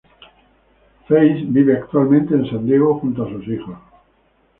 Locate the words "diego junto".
2.65-3.21